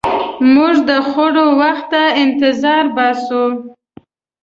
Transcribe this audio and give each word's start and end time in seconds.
موږ 0.53 0.75
د 0.89 0.91
خوړو 1.07 1.45
وخت 1.61 1.85
ته 1.91 2.03
انتظار 2.23 2.85
باسو. 2.95 3.43